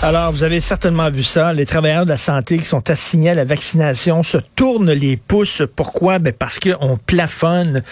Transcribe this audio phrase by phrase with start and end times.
[0.00, 1.52] Alors, vous avez certainement vu ça.
[1.52, 5.62] Les travailleurs de la santé qui sont assignés à la vaccination se tournent les pouces.
[5.74, 6.20] Pourquoi?
[6.20, 7.82] Ben parce qu'on plafonne.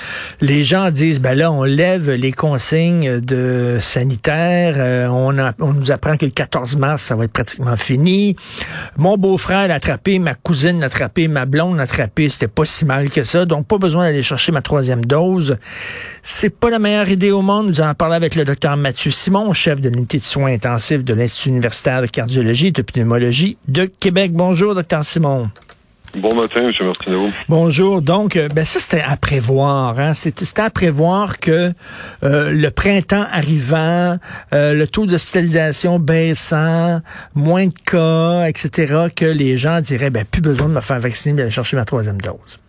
[0.40, 4.76] Les gens disent, ben là, on lève les consignes de sanitaires.
[4.78, 8.36] Euh, on, on nous apprend que le 14 mars, ça va être pratiquement fini.
[8.96, 12.28] Mon beau-frère l'a attrapé, ma cousine l'a attrapé, ma blonde l'a attrapé.
[12.28, 13.46] C'était pas si mal que ça.
[13.46, 15.56] Donc, pas besoin d'aller chercher ma troisième dose.
[16.22, 17.66] C'est pas la meilleure idée au monde.
[17.66, 21.12] Nous en parlons avec le docteur Mathieu Simon, chef de l'unité de soins intensifs de
[21.12, 24.32] l'Institut universitaire de cardiologie et de pneumologie de Québec.
[24.32, 25.50] Bonjour, docteur Simon.
[26.16, 26.86] Bon matin, M.
[26.86, 27.28] Martineau.
[27.48, 28.00] Bonjour.
[28.00, 29.98] Donc, euh, ben ça, c'était à prévoir.
[29.98, 30.14] Hein?
[30.14, 31.72] C'était à prévoir que
[32.22, 34.16] euh, le printemps arrivant,
[34.54, 37.02] euh, le taux d'hospitalisation baissant,
[37.34, 41.34] moins de cas, etc., que les gens diraient, ben, plus besoin de me faire vacciner,
[41.34, 42.60] d'aller chercher ma troisième dose.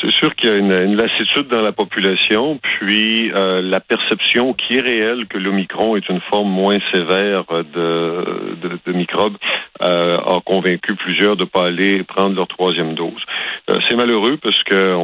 [0.00, 4.76] C'est sûr qu'il y a une, lassitude dans la population, puis euh, la perception qui
[4.76, 9.36] est réelle que l'Omicron est une forme moins sévère de, de, microbes
[9.82, 13.22] euh, a convaincu plusieurs de ne pas aller prendre leur troisième dose.
[13.70, 14.94] Euh, c'est malheureux parce que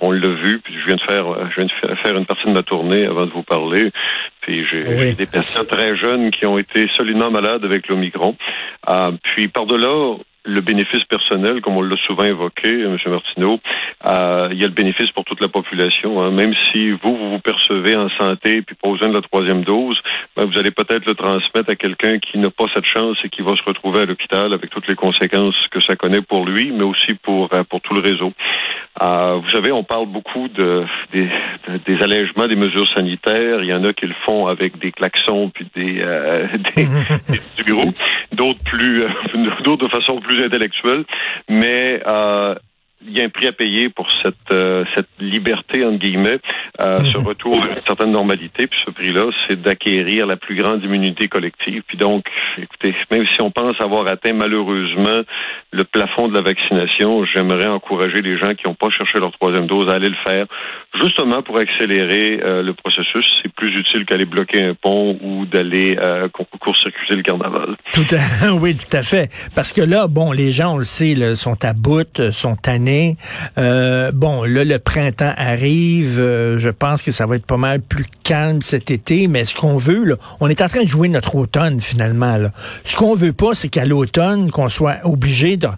[0.00, 2.52] on, l'a vu, puis je viens de faire je viens de faire une partie de
[2.52, 3.90] ma tournée avant de vous parler.
[4.42, 8.36] Puis j'ai des personnes très jeunes qui ont été solidement malades avec l'Omicron.
[9.22, 10.16] puis par-delà
[10.48, 12.96] le bénéfice personnel, comme on l'a souvent évoqué, M.
[13.06, 13.60] Martineau,
[14.06, 16.20] euh, il y a le bénéfice pour toute la population.
[16.22, 16.30] Hein.
[16.30, 20.00] Même si vous, vous vous percevez en santé puis pas besoin de la troisième dose,
[20.36, 23.42] ben, vous allez peut-être le transmettre à quelqu'un qui n'a pas cette chance et qui
[23.42, 26.84] va se retrouver à l'hôpital avec toutes les conséquences que ça connaît pour lui, mais
[26.84, 28.32] aussi pour, euh, pour tout le réseau.
[29.02, 31.28] Euh, vous savez, on parle beaucoup de, des,
[31.86, 33.62] des allègements des mesures sanitaires.
[33.62, 36.84] Il y en a qui le font avec des klaxons puis des, euh, des,
[37.64, 37.74] du
[38.32, 39.08] d'autres plus, euh,
[39.64, 41.04] d'autres de façon plus intellectuelle.
[41.48, 42.54] Mais euh,
[43.06, 46.40] il y a un prix à payer pour cette euh, cette liberté entre guillemets,
[46.80, 47.26] euh, ce mhm.
[47.26, 48.66] retour à une certaine normalité.
[48.66, 51.82] Puis ce prix-là, c'est d'acquérir la plus grande immunité collective.
[51.86, 52.24] Puis donc,
[52.60, 55.22] écoutez, même si on pense avoir atteint malheureusement
[55.70, 59.66] le plafond de la vaccination, j'aimerais encourager les gens qui n'ont pas cherché leur troisième
[59.66, 60.46] dose à aller le faire,
[61.00, 63.26] justement pour accélérer euh, le processus.
[63.42, 67.76] C'est plus utile qu'aller bloquer un pont ou d'aller euh, court-circuiter le carnaval.
[67.92, 69.30] Tout à, oui, tout à fait.
[69.54, 72.87] Parce que là, bon, les gens, on le sait, là, sont à bout, sont tannés
[73.58, 76.18] euh, bon, là, le printemps arrive.
[76.18, 79.28] Euh, je pense que ça va être pas mal plus calme cet été.
[79.28, 82.38] Mais ce qu'on veut, on est en train de jouer notre automne finalement.
[82.84, 85.68] Ce qu'on veut pas, c'est qu'à l'automne, qu'on soit obligé de,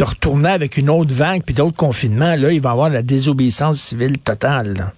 [0.00, 2.36] retourner avec une autre vague puis d'autres confinements.
[2.36, 4.92] Là, il va y avoir la désobéissance civile totale.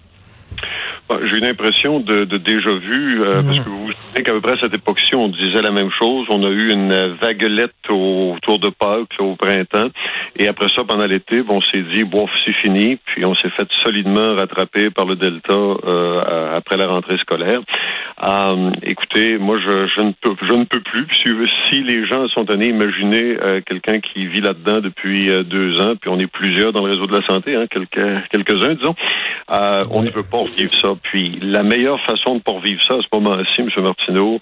[1.23, 4.59] J'ai une impression de, déjà vu, euh, parce que vous savez qu'à peu près à
[4.59, 6.25] cette époque-ci, on disait la même chose.
[6.29, 9.89] On a eu une vaguelette autour de Pâques au printemps.
[10.37, 12.97] Et après ça, pendant l'été, bon, on s'est dit, bon, c'est fini.
[13.05, 17.61] Puis on s'est fait solidement rattraper par le Delta euh, après la rentrée scolaire.
[18.25, 21.07] Euh, écoutez, moi, je, je, ne peux, je ne peux plus.
[21.23, 21.29] Si,
[21.69, 26.19] si les gens sont donnés, imaginez quelqu'un qui vit là-dedans depuis deux ans, puis on
[26.19, 28.95] est plusieurs dans le réseau de la santé, hein, quelques, quelques-uns, disons.
[29.49, 30.89] on ne peut pas vivre ça.
[31.03, 33.69] Puis la meilleure façon de vivre ça à ce moment-ci, M.
[33.77, 34.39] Martineau,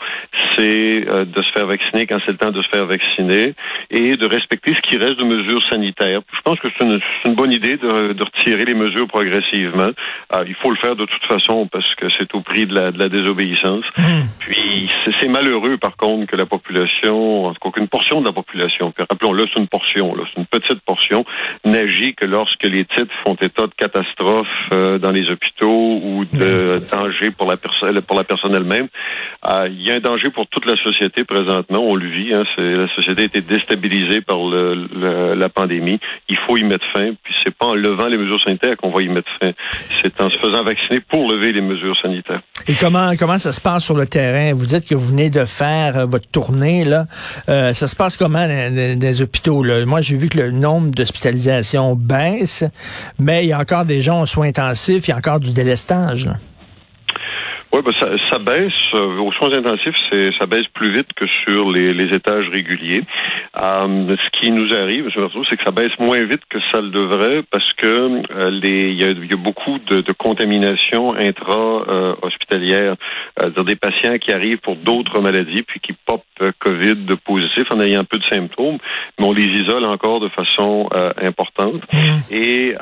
[0.56, 3.54] c'est euh, de se faire vacciner quand c'est le temps de se faire vacciner
[3.92, 6.22] et de respecter ce qui reste de mesures sanitaires.
[6.34, 9.92] Je pense que c'est une, bonne idée de, retirer les mesures progressivement.
[10.36, 12.92] Euh, il faut le faire de toute façon parce que c'est au prix de la,
[13.10, 13.86] désobéissance.
[13.98, 14.04] Mmh.
[14.40, 14.90] Puis
[15.20, 18.92] c'est malheureux par contre que la population, en tout cas qu'une portion de la population,
[18.92, 21.26] puis rappelons-le, c'est une portion, c'est une petite portion,
[21.66, 26.39] n'agit que lorsque les titres font état de catastrophe euh, dans les hôpitaux ou de
[26.80, 28.88] danger pour la personne pour la personne elle-même.
[29.48, 31.80] Euh, il y a un danger pour toute la société présentement.
[31.80, 32.34] On le vit.
[32.34, 36.00] Hein, la société a été déstabilisée par le, la pandémie.
[36.28, 37.14] Il faut y mettre fin.
[37.24, 39.52] Puis c'est pas en levant les mesures sanitaires qu'on va y mettre fin.
[40.02, 42.42] C'est en se faisant vacciner pour lever les mesures sanitaires.
[42.70, 44.54] Et comment comment ça se passe sur le terrain?
[44.54, 47.08] Vous dites que vous venez de faire euh, votre tournée là.
[47.50, 49.84] Euh, ça se passe comment dans, les hôpitaux là?
[49.88, 52.64] Moi, j'ai vu que le nombre d'hospitalisations baisse,
[53.18, 55.08] mais il y a encore des gens en soins intensifs.
[55.08, 56.30] Il y a encore du délestage.
[57.72, 58.74] Oui, ben ça, ça, baisse.
[58.96, 63.04] Euh, aux soins intensifs, c'est ça baisse plus vite que sur les, les étages réguliers.
[63.62, 65.08] Euh, ce qui nous arrive,
[65.50, 69.00] c'est que ça baisse moins vite que ça le devrait parce que euh, les il
[69.00, 72.96] y a, y a, beaucoup de, de contamination intra-hospitalière,
[73.44, 76.24] euh, des patients qui arrivent pour d'autres maladies puis qui popent
[76.60, 78.78] COVID positif en ayant un peu de symptômes,
[79.20, 80.90] mais on les isole encore de façon
[81.22, 81.82] importante.
[81.92, 82.34] Mmh.
[82.34, 82.76] Et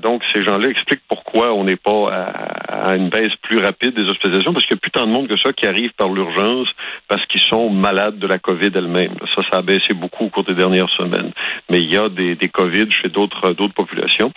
[0.00, 4.02] donc ces gens-là expliquent pourquoi on n'est pas à, à, une baisse plus rapide des
[4.02, 6.68] hospitalisations parce qu'il n'y a plus tant de monde que ça qui arrive par l'urgence
[7.08, 9.14] parce qu'ils sont malades de la COVID elle-même.
[9.34, 11.32] Ça, ça a baissé beaucoup au cours des dernières semaines.
[11.70, 14.32] Mais il y a des, des COVID chez d'autres d'autres populations.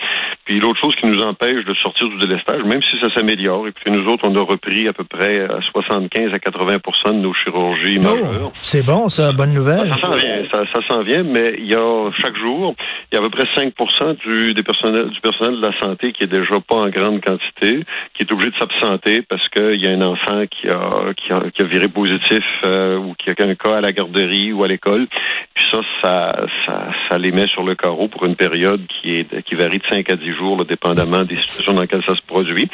[0.45, 3.71] Puis l'autre chose qui nous empêche de sortir du délestage, même si ça s'améliore, et
[3.71, 7.33] puis nous autres, on a repris à peu près à 75 à 80% de nos
[7.33, 8.51] chirurgies oh, majeures.
[8.61, 9.87] C'est bon, ça, bonne nouvelle.
[9.87, 12.75] Ça, s'en vient, ça, ça s'en vient, mais il y a chaque jour,
[13.11, 13.73] il y a à peu près 5
[14.25, 17.83] du, des personnel, du personnel de la santé qui est déjà pas en grande quantité,
[18.13, 21.65] qui est obligé de s'absenter parce qu'il y a un enfant qui a, qui a,
[21.65, 25.07] viré positif euh, ou qui a un cas à la garderie ou à l'école.
[25.53, 26.29] Puis ça, ça,
[27.09, 30.09] ça, les met sur le carreau pour une période qui est qui varie de 5
[30.09, 32.69] à 10 jours, là, dépendamment des situations dans lesquelles ça se produit.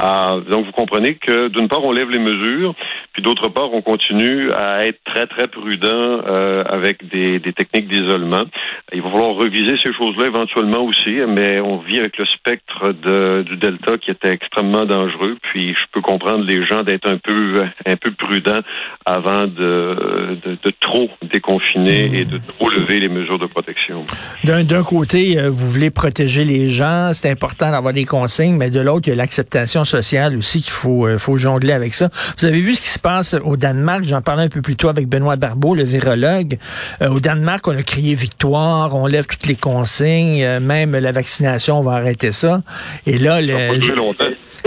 [0.00, 2.74] Euh, donc, vous comprenez que d'une part, on lève les mesures,
[3.12, 7.88] puis d'autre part, on continue à être très, très prudent euh, avec des, des techniques
[7.88, 8.44] d'isolement.
[8.92, 13.42] Il va falloir reviser ces choses-là éventuellement aussi, mais on vit avec le spectre de,
[13.42, 17.64] du Delta qui était extrêmement dangereux, puis je peux comprendre les gens d'être un peu
[17.86, 18.60] un peu prudents
[19.04, 24.04] avant de, de, de trop déconfiner et de trop lever les mesures de protection.
[24.44, 28.80] D'un côté, euh, vous voulez protéger les gens, c'est important d'avoir des consignes, mais de
[28.80, 32.08] l'autre, il y a l'acceptation sociale aussi qu'il faut, euh, faut jongler avec ça.
[32.38, 34.88] Vous avez vu ce qui se passe au Danemark, j'en parlais un peu plus tôt
[34.88, 36.58] avec Benoît Barbeau, le virologue.
[37.02, 41.78] Euh, au Danemark, on a crié victoire, on lève toutes les consignes, même la vaccination,
[41.78, 42.62] on va arrêter ça.
[43.06, 43.78] Et là, le,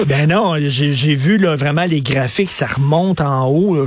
[0.07, 3.85] ben non, j'ai vu là, vraiment les graphiques, ça remonte en haut.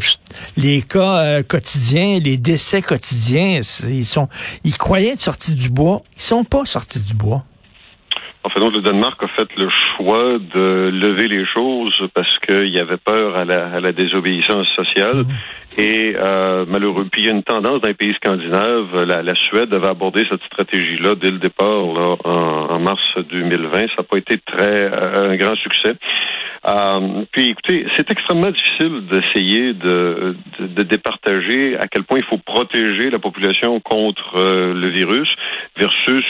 [0.56, 4.28] Les cas quotidiens, les décès quotidiens, ils sont,
[4.64, 7.44] ils croyaient être sortis du bois, ils sont pas sortis du bois.
[8.44, 12.68] En fait, donc, le Danemark a fait le choix de lever les choses parce qu'il
[12.68, 15.16] y avait peur à la, à la désobéissance sociale.
[15.16, 15.26] Mhm.
[15.76, 17.06] Et euh, malheureux.
[17.10, 19.02] Puis il y a une tendance dans les pays scandinaves.
[19.02, 23.72] La, Suède avait abordé cette stratégie-là dès le départ, là, en, mars 2020.
[23.72, 25.94] Ça n'a pas été très euh, un grand succès.
[26.66, 32.24] Euh, puis écoutez, c'est extrêmement difficile d'essayer de, de, de, départager à quel point il
[32.24, 35.28] faut protéger la population contre euh, le virus
[35.76, 36.24] versus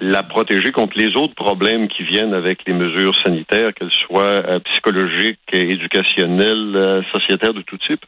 [0.00, 4.60] la protéger contre les autres problèmes qui viennent avec les mesures sanitaires, qu'elles soient euh,
[4.60, 8.00] psychologiques, éducationnelles, euh, sociétaires de tout type.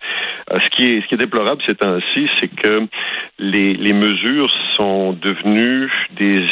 [0.50, 2.86] Euh, ce qui est ce qui est déplorable ces temps-ci, c'est que
[3.38, 6.46] les, les mesures sont devenues des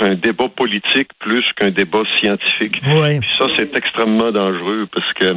[0.00, 2.80] un débat politique plus qu'un débat scientifique.
[2.86, 3.20] Oui.
[3.20, 5.34] Puis ça, c'est extrêmement dangereux parce que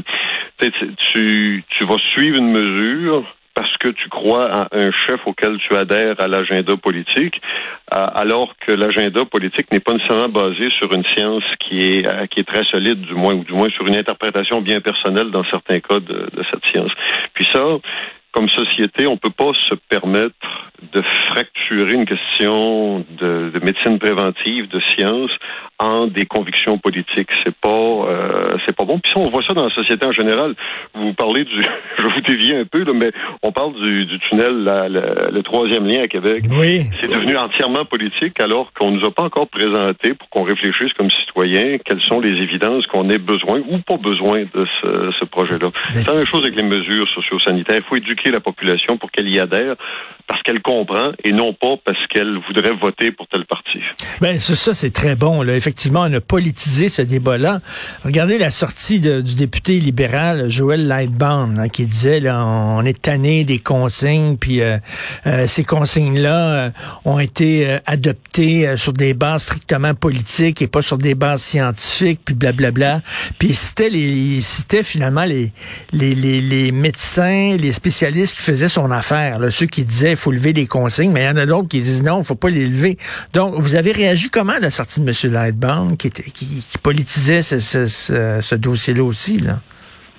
[1.13, 3.23] tu, tu vas suivre une mesure
[3.57, 7.41] parce que tu crois à un chef auquel tu adhères à l'agenda politique,
[7.89, 12.41] alors que l'agenda politique n'est pas nécessairement basé sur une science qui est euh, qui
[12.41, 15.79] est très solide, du moins, ou du moins sur une interprétation bien personnelle dans certains
[15.79, 16.91] cas de, de cette science.
[17.33, 17.63] Puis ça,
[18.31, 20.35] comme société, on peut pas se permettre
[20.93, 25.31] de fracturer une question de, de médecine préventive, de science,
[25.79, 27.29] en des convictions politiques.
[27.43, 28.99] C'est pas euh, c'est pas bon.
[28.99, 30.55] Puis ça, on voit ça dans la société en général.
[30.95, 31.59] Vous parlez du
[31.97, 33.11] je vous dévie un peu, là, mais
[33.43, 36.43] on parle du, du tunnel, la, le troisième lien à Québec.
[36.49, 36.81] Oui.
[36.99, 41.09] C'est devenu entièrement politique alors qu'on nous a pas encore présenté pour qu'on réfléchisse comme
[41.11, 45.69] citoyens quelles sont les évidences qu'on ait besoin ou pas besoin de ce, ce projet-là.
[45.93, 47.77] C'est la même chose avec les mesures socio-sanitaires.
[47.77, 49.75] Il faut éduquer la population pour qu'elle y adhère
[50.27, 53.66] parce qu'elle comprend et non pas parce qu'elle voudrait voter pour tel parti.
[54.21, 55.41] Ben ça, c'est très bon.
[55.41, 55.55] Là.
[55.55, 57.59] Effectivement, on a politisé ce débat-là.
[58.03, 63.43] Regardez la sortie du député libéral Joël Lightbound hein, qui disait là, on est tanné
[63.43, 64.77] des consignes, puis euh,
[65.25, 66.69] euh, ces consignes-là euh,
[67.05, 72.35] ont été adoptées sur des bases strictement politiques et pas sur des bases scientifiques, puis
[72.35, 73.01] blablabla.
[73.37, 75.51] Puis c'était les, c'était finalement les,
[75.91, 80.17] les, les, les médecins, les spécialistes qui faisaient son affaire, là, ceux qui disaient il
[80.17, 82.49] faut lever les consignes, mais il y en a d'autres qui disent non, faut pas
[82.49, 82.97] les lever.
[83.33, 85.33] Donc, vous avez réagi comment à la sortie de M.
[85.33, 86.09] Lightbound, qui,
[86.81, 89.41] politisait ce, dossier-là aussi?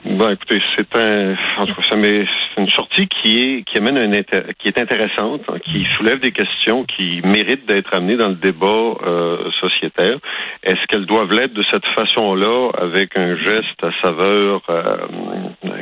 [0.04, 2.26] Ben, écoutez, c'est un, en tout cas, c'est
[2.56, 4.22] une sortie qui est, qui amène un
[4.58, 8.66] qui est intéressante, hein, qui soulève des questions qui méritent d'être amenées dans le débat
[8.66, 10.18] euh, sociétaire.
[10.62, 14.96] Est-ce qu'elles doivent l'être de cette façon-là, avec un geste à saveur euh,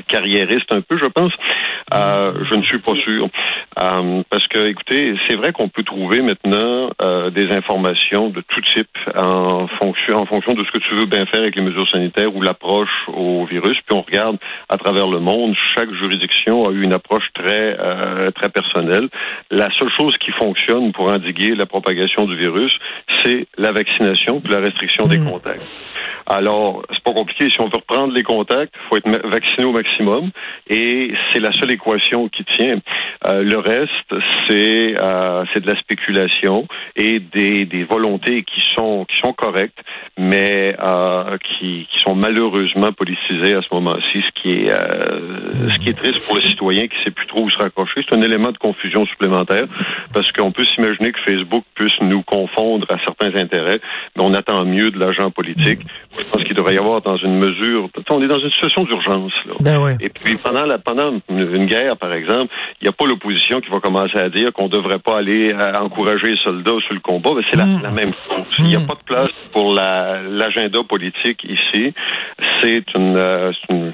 [0.09, 1.33] carriériste un peu, je pense?
[1.95, 3.29] Euh, je ne suis pas sûr.
[3.79, 8.61] Euh, parce que, écoutez, c'est vrai qu'on peut trouver maintenant euh, des informations de tout
[8.75, 11.89] type en fonction, en fonction de ce que tu veux bien faire avec les mesures
[11.89, 13.79] sanitaires ou l'approche au virus.
[13.87, 18.31] Puis on regarde à travers le monde, chaque juridiction a eu une approche très euh,
[18.31, 19.09] très personnelle.
[19.51, 22.77] La seule chose qui fonctionne pour endiguer la propagation du virus,
[23.23, 25.31] c'est la vaccination puis la restriction des mmh.
[25.31, 25.63] contacts.
[26.27, 27.49] Alors, c'est pas compliqué.
[27.51, 30.31] Si on veut reprendre les contacts, il faut être vacciné au maximum.
[30.69, 32.79] Et c'est la seule équation qui tient.
[33.27, 34.15] Euh, le reste,
[34.49, 36.67] c'est euh, c'est de la spéculation
[36.97, 39.79] et des, des volontés qui sont qui sont correctes,
[40.19, 45.79] mais euh, qui, qui sont malheureusement politisées à ce moment-ci, ce qui est euh, ce
[45.79, 48.05] qui est triste pour le citoyen qui sait plus trop où se raccrocher.
[48.09, 49.67] C'est un élément de confusion supplémentaire
[50.13, 53.81] parce qu'on peut s'imaginer que Facebook puisse nous confondre à certains intérêts,
[54.17, 55.81] mais on attend mieux de l'agent politique.
[56.19, 57.89] Je pense qu'il devrait y avoir dans une mesure.
[58.11, 59.33] On est dans une situation d'urgence.
[59.61, 63.61] Ben Et puis pendant la pendant une guerre, par exemple, il n'y a pas l'opposition
[63.61, 66.95] qui va commencer à dire qu'on ne devrait pas aller euh, encourager les soldats sur
[66.95, 67.31] le combat.
[67.37, 67.95] Mais c'est la, mm.
[67.95, 68.47] même chose.
[68.59, 68.87] Il n'y a mm.
[68.87, 71.93] pas de place pour l'agenda politique ici.
[72.61, 73.93] C'est une, euh, une,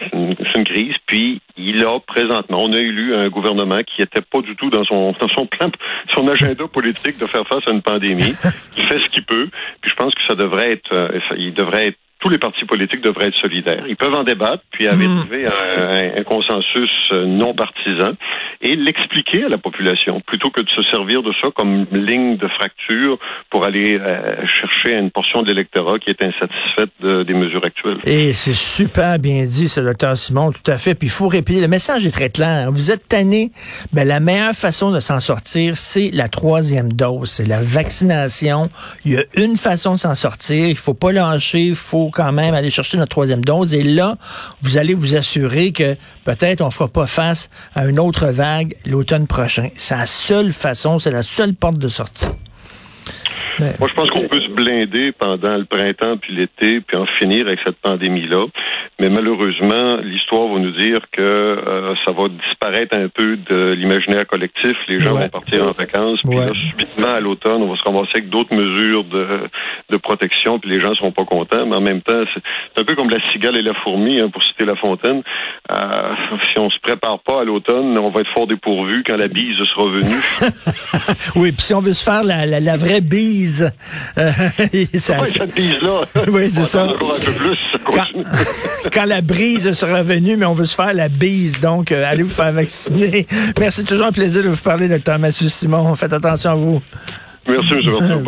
[0.55, 0.95] une, crise.
[1.07, 4.85] Puis il a présentement, on a élu un gouvernement qui n'était pas du tout dans
[4.85, 5.71] son dans son plan,
[6.11, 8.35] son agenda politique de faire face à une pandémie.
[8.77, 9.49] il fait ce qu'il peut.
[9.81, 13.03] Puis je pense que ça devrait être, euh, il devrait être tous les partis politiques
[13.03, 13.85] devraient être solidaires.
[13.89, 18.13] Ils peuvent en débattre, puis arriver à un, consensus euh, non partisan
[18.61, 22.47] et l'expliquer à la population, plutôt que de se servir de ça comme ligne de
[22.47, 23.19] fracture
[23.51, 27.99] pour aller euh, chercher une portion de l'électorat qui est insatisfaite des mesures actuelles.
[28.05, 30.95] Et c'est super bien dit, ce docteur Simon, tout à fait.
[30.95, 32.71] Puis il faut répéter, le message est très clair.
[32.71, 33.51] Vous êtes tanné,
[33.93, 38.71] ben, la meilleure façon de s'en sortir, c'est la troisième dose, c'est la vaccination.
[39.05, 42.33] Il y a une façon de s'en sortir, il faut pas lâcher, il faut quand
[42.33, 43.75] même aller chercher notre troisième dose.
[43.75, 44.17] Et là,
[44.63, 49.27] vous allez vous assurer que peut-être on fera pas face à une autre vague l'automne
[49.27, 49.69] prochain.
[49.75, 52.29] C'est la seule façon, c'est la seule porte de sortie.
[53.59, 57.47] Moi, je pense qu'on peut se blinder pendant le printemps puis l'été, puis en finir
[57.47, 58.47] avec cette pandémie-là.
[59.01, 64.27] Mais malheureusement, l'histoire va nous dire que euh, ça va disparaître un peu de l'imaginaire
[64.27, 64.77] collectif.
[64.89, 68.11] Les gens vont partir en vacances, puis là, subitement, à l'automne, on va se ramasser
[68.15, 69.49] avec d'autres mesures de,
[69.91, 71.67] de protection, puis les gens seront pas contents.
[71.67, 74.43] Mais en même temps, c'est un peu comme la cigale et la fourmi, hein, pour
[74.43, 75.23] citer La Fontaine.
[75.73, 76.15] Euh,
[76.53, 79.57] si on se prépare pas à l'automne, on va être fort dépourvu quand la bise
[79.75, 80.23] sera venue.
[81.37, 83.42] oui, puis si on veut se faire la, la, la vraie bise...
[84.19, 84.33] Euh,
[84.99, 86.03] ça, cette bise-là.
[86.29, 86.89] oui, c'est ça.
[88.93, 92.23] quand, la brise sera venue, mais on veut se faire la bise, donc euh, allez
[92.23, 93.27] vous faire vacciner.
[93.59, 95.95] Merci, toujours un plaisir de vous parler, docteur Mathieu Simon.
[95.95, 96.83] Faites attention à vous.
[97.49, 98.25] Merci, M.